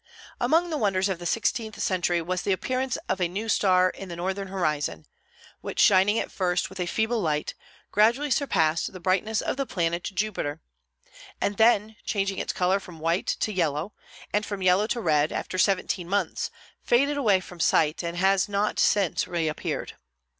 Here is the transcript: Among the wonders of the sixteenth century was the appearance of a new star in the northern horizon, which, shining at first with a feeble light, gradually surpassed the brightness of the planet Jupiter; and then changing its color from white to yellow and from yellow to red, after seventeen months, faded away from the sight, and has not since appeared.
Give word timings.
Among 0.39 0.71
the 0.71 0.79
wonders 0.79 1.09
of 1.09 1.19
the 1.19 1.27
sixteenth 1.27 1.79
century 1.79 2.23
was 2.23 2.41
the 2.41 2.51
appearance 2.53 2.97
of 3.07 3.21
a 3.21 3.27
new 3.27 3.47
star 3.47 3.87
in 3.91 4.09
the 4.09 4.15
northern 4.15 4.47
horizon, 4.47 5.05
which, 5.61 5.79
shining 5.79 6.17
at 6.17 6.31
first 6.31 6.69
with 6.69 6.79
a 6.79 6.87
feeble 6.87 7.21
light, 7.21 7.53
gradually 7.91 8.31
surpassed 8.31 8.93
the 8.93 8.99
brightness 8.99 9.41
of 9.41 9.57
the 9.57 9.65
planet 9.67 10.01
Jupiter; 10.05 10.59
and 11.39 11.57
then 11.57 11.97
changing 12.03 12.39
its 12.39 12.51
color 12.51 12.79
from 12.79 12.97
white 12.99 13.27
to 13.41 13.53
yellow 13.53 13.93
and 14.33 14.43
from 14.43 14.63
yellow 14.63 14.87
to 14.87 14.99
red, 14.99 15.31
after 15.31 15.59
seventeen 15.59 16.09
months, 16.09 16.49
faded 16.81 17.15
away 17.15 17.39
from 17.39 17.59
the 17.59 17.63
sight, 17.63 18.01
and 18.03 18.17
has 18.17 18.49
not 18.49 18.79
since 18.79 19.27
appeared. 19.27 19.97